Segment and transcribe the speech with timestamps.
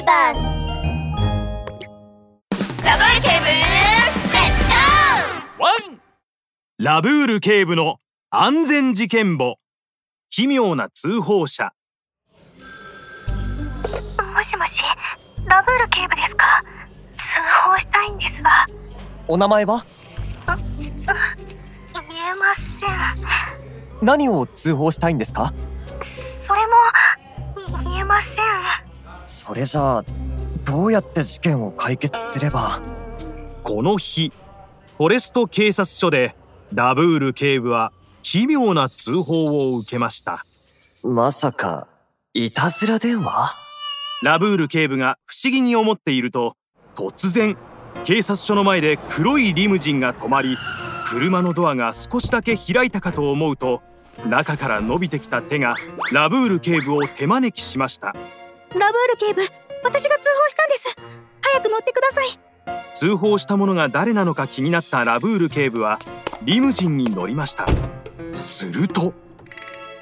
[0.00, 0.64] ーバース
[2.84, 4.06] ラブール警部レッ
[4.56, 6.00] ツゴーワン
[6.78, 7.98] ラブール警部の
[8.30, 9.56] 安全事件簿。
[10.30, 11.72] 奇妙な通報者。
[12.62, 14.80] もしもし
[15.46, 16.64] ラブール警部ですか？
[17.16, 17.22] 通
[17.68, 18.66] 報したいんですが。
[19.28, 19.84] お名前は？
[20.46, 20.56] 言
[20.88, 20.90] え
[22.38, 24.06] ません。
[24.06, 25.52] 何を通報したいんですか？
[29.30, 30.04] それじゃあ
[30.64, 32.82] どうやって事件を解決すれば？
[33.62, 34.32] この日
[34.98, 36.34] フォレスト警察署で
[36.74, 40.44] ラブール警部は奇妙な通報を受けました。
[41.04, 41.86] まさか
[42.34, 43.54] いたずら電話？
[44.22, 46.56] ラブール警部が不思議に思っていると
[46.96, 47.56] 突然
[48.04, 50.58] 警察署の前で黒いリムジンが止まり
[51.06, 53.80] 車のドアが少しだけ開いたかと思うと
[54.26, 55.76] 中から伸びてきた手が
[56.12, 58.14] ラブール警部を手招きしました
[58.78, 59.42] ラブール警部
[59.82, 60.96] 私が通報したんです。
[61.42, 62.26] 早く乗ってください。
[62.94, 65.98] 通報した者が誰なのか気になったラブール警部は
[66.42, 67.66] リムジンに乗りました。
[68.32, 69.12] すると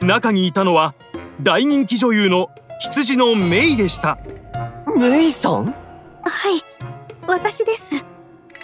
[0.00, 0.94] 中にいたのは
[1.40, 4.18] 大人気女優の羊のメイでした。
[4.96, 5.66] メイさん？
[5.66, 5.74] はい
[7.26, 8.04] 私です。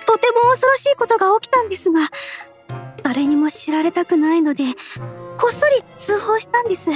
[0.06, 2.00] とても恐ろしいことが起きたんですが
[3.02, 4.64] 誰にも知られたくないので
[5.38, 6.90] こっそり通報したんです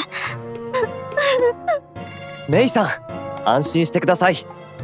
[2.48, 2.88] メイさん
[3.48, 4.36] 安心してください。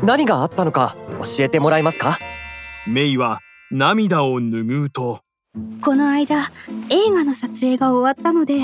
[0.03, 2.19] 何があったのか教えてもらえますか？
[2.87, 3.41] メイは
[3.71, 5.21] 涙を拭うと。
[5.83, 6.51] この間
[6.91, 8.55] 映画の撮影が終わったので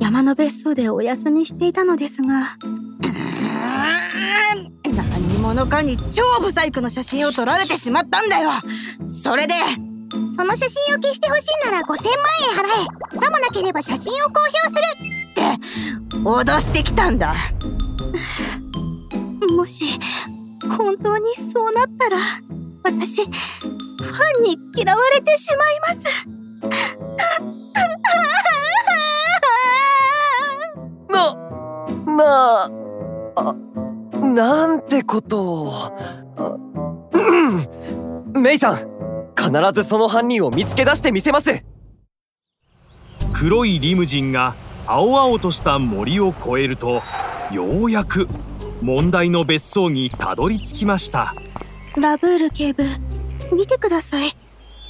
[0.00, 2.56] 山の別荘でお休みしていたのですが。
[4.84, 8.50] 何者かに超ブサイクの写真を撮られてしまったんだよ。
[9.06, 9.54] それで
[10.36, 11.96] その写真を消してほしいなら5000万
[12.50, 12.66] 円払
[13.14, 13.20] え。
[13.20, 14.80] さもなければ写真を公表する
[15.22, 17.34] って脅してきたんだ
[19.56, 19.98] もし
[20.76, 22.16] 本当にそうなったら
[22.84, 26.28] 私ファンに嫌われてしまいます。
[31.08, 31.34] な、
[32.16, 32.70] な
[33.36, 33.54] あ、
[34.22, 35.72] なんてことを。
[36.36, 36.56] あ
[37.12, 37.18] う
[38.38, 38.42] ん。
[38.42, 38.76] メイさん、
[39.36, 41.64] 必ずその犯人を見つけ出してみせます。
[43.32, 44.54] 黒いリムジンが
[44.86, 47.02] 青々とした森を越えると
[47.54, 48.28] ようやく
[48.82, 51.34] 問題の別荘にたどり着きました。
[51.96, 52.82] ラブール警部
[53.54, 54.32] 見てください。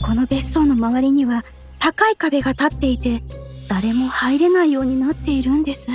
[0.03, 1.45] この別荘の周りには
[1.79, 3.23] 高い壁が立っていて
[3.69, 5.89] 誰も入れないようになっているんです。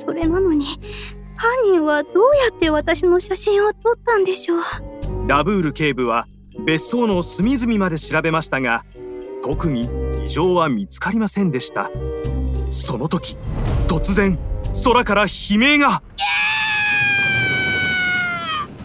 [0.00, 0.64] それなのに
[1.36, 4.60] 犯人はどうやって私の写真を撮ったんでしょう？
[5.28, 6.26] ラブール警部は
[6.64, 8.86] 別荘の隅々まで調べましたが
[9.44, 9.86] 特に
[10.24, 11.90] 異常は見つかりませんでした。
[12.70, 13.36] その時
[13.86, 14.38] 突然
[14.84, 16.02] 空から悲鳴が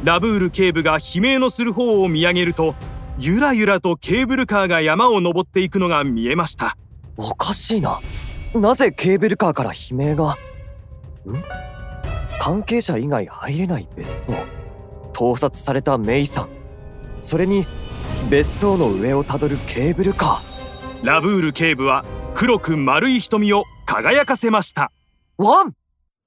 [0.03, 2.75] ラブール警部が悲鳴のする方を見上げると
[3.19, 6.77] ゆらゆらとケーブルカーが山を登っていくのが見えました
[7.17, 7.99] おかしいな。
[8.55, 10.31] なぜケーブルカーから悲鳴が？
[10.33, 10.37] ん？
[12.39, 14.33] 関係者以外入れない別荘。
[15.13, 16.49] 盗撮されたメイさん。
[17.19, 17.65] それに、
[18.29, 21.05] 別荘の上をたどるケーブルカー。
[21.05, 22.03] ラブール警部は
[22.33, 24.91] 黒く丸い瞳を輝かせました
[25.43, 25.73] ワン！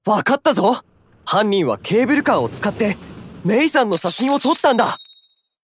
[0.05, 0.81] わかったぞ。
[1.25, 2.97] 犯人はケーブルカーを使って、
[3.45, 4.97] メイさんの写真を撮ったんだ。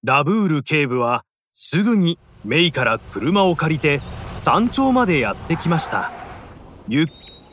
[0.05, 4.01] ラブール警部はすぐにメイから車を借りて
[4.37, 6.13] 山頂までやってきました。
[6.87, 7.05] ゆっ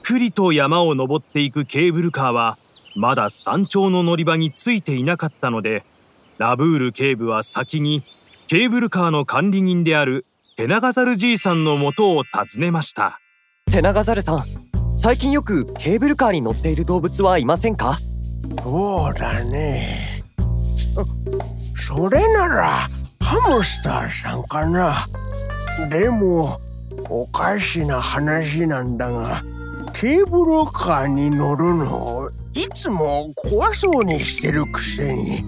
[0.04, 2.58] くりと山を登っていくケーブルカーは
[2.94, 5.84] まだ山頂の乗り場についていなかったので
[6.38, 8.04] ラブール警部は先に
[8.47, 10.25] ケーブルカーの管理人である
[10.56, 13.19] テナガザルじいさんのもとを訪ねました。
[13.70, 14.44] テナガザルさん、
[15.00, 18.00] 最近よくケーブルカーに乗っている動物はいませんか？
[18.64, 20.25] そうだね。
[21.76, 22.88] それなら
[23.20, 25.06] ハムスターさんかな。
[25.88, 26.60] でも
[27.08, 29.44] おかしな話なんだが、
[29.94, 35.44] ケーブルカーに乗るのをいつも怖そうにしてるくせに、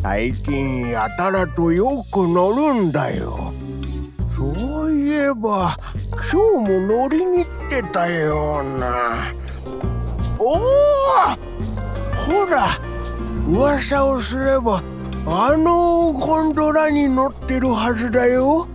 [0.00, 3.52] 最近やたらとよく乗るんだよ。
[4.36, 4.54] そう
[5.12, 5.76] えば
[6.32, 9.32] 今日も乗りに来てたような。
[10.38, 10.58] おお
[12.26, 12.68] ほら
[13.48, 14.82] 噂をすれば
[15.26, 18.66] あのゴンドラに乗ってるはずだよ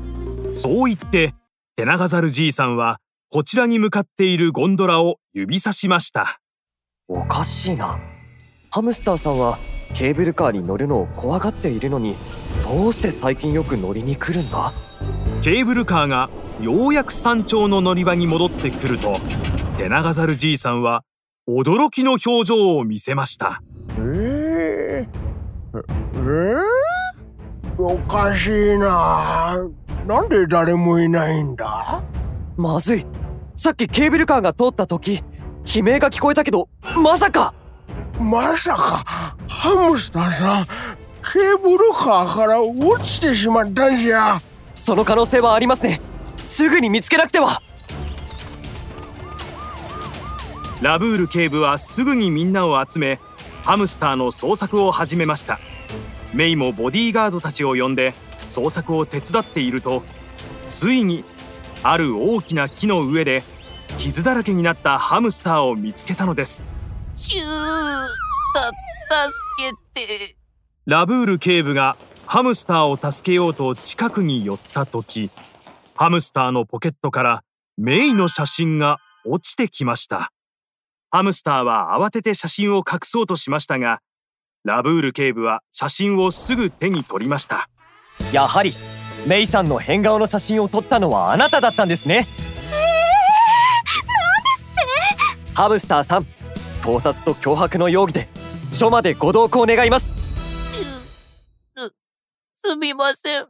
[0.54, 1.34] そう言って
[1.76, 3.00] テナガザルじいさんは
[3.30, 6.40] こちらに向かっているゴンドラを指さしました
[7.10, 7.98] おかしいな。
[8.70, 9.58] ハムスターさんは
[9.96, 12.16] ケーブルカーに乗るのを怖がっているのに、
[12.68, 14.74] どうして最近よく乗りに来るんだ？
[15.42, 16.30] ケーブルカーが
[16.60, 19.18] ようやく山頂の乗り場に戻ってくると
[19.78, 21.06] テナガザルじいさんは
[21.48, 23.62] 驚きの表情を見せました。
[24.00, 25.08] え
[25.74, 26.56] ええ
[27.78, 29.56] おかしいな。
[30.06, 32.04] なんで誰もいないんだ？
[32.58, 33.06] まずい。
[33.56, 35.24] さっきケーブルカーが通った時
[35.74, 36.68] 悲鳴が聞こえたけど
[37.02, 37.54] まさか！
[38.20, 39.36] まさか？
[39.48, 40.68] ハムスターさん
[41.38, 44.42] ケーブルカーから落ちてしまったんじゃ。
[44.74, 46.02] その可能性はありますね。
[46.44, 47.62] すぐに見つけなくては。
[50.82, 53.20] ラブール警部はすぐにみんなを集め
[53.64, 55.60] ハムスターの捜索を始めました。
[56.34, 58.16] メイもボディーガードたちを呼んで
[58.50, 60.02] 捜索を手伝っていると
[60.68, 61.24] ついに
[61.84, 63.44] ある大きな木の上で
[63.98, 66.66] 傷だらけになったハムスターを見つけたのです。
[67.14, 67.44] チュー
[68.56, 68.72] た
[69.30, 69.36] 助
[69.94, 70.37] けて
[70.88, 71.98] ラブール警部が
[72.28, 75.30] ハムスターを助けようと近くに寄った時
[75.98, 77.44] ハムスターのポケットから
[77.76, 80.32] メイの写真が落ちてきました。
[81.12, 84.00] ハムスターは慌てて写真を隠そうとしましたが
[84.64, 87.68] ラブール警部は写真をすぐ手に取りました。
[88.32, 88.72] やはり
[89.26, 92.16] メイさんの変顔の写真を撮ったのはあなただったんですね。
[92.16, 92.24] えー、
[94.08, 95.54] なんですって？
[95.54, 96.28] ハムスターさん
[96.82, 98.30] 盗撮と脅迫の容疑で
[98.72, 100.16] 署までご同行願います。
[100.16, 100.27] す
[102.70, 103.46] すみません。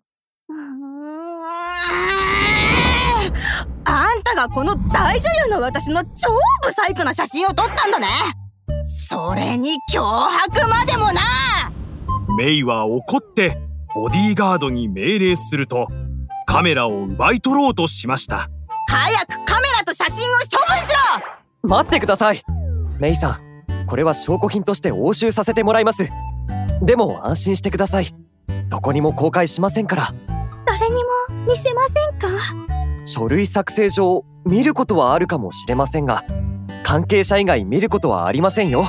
[3.85, 6.29] あんたがこの大女優の私の超
[6.63, 8.07] ブサイクな写真を撮ったんだね。
[9.09, 11.21] それに脅迫までもな。
[12.37, 13.57] メイは怒って
[13.95, 15.87] ボディーガードに命令すると
[16.45, 18.51] カメラを奪い取ろうとしました。
[18.87, 20.93] 早くカメラと写真を処分し
[21.63, 21.69] ろ。
[21.69, 22.43] 待ってください。
[22.99, 26.07] メイさんこれは証拠品として押収させてもらいます。
[26.83, 28.26] でも安心してください
[28.77, 30.13] どこにも公開しませんから。
[30.67, 32.27] 誰にも見せませんか？
[33.05, 36.23] 書類作成上見ることはあるかもしれませんが
[36.83, 38.87] 関係者以外見ることはありませんよ